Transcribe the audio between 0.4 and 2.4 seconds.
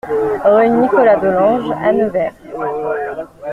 Rue Nicolas Delange à Nevers